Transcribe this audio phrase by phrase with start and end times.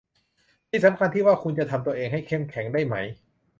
[0.83, 2.95] สำคัญที่ว่าคุณจะทำตัวเองให้เข้มแข็งได้ไหม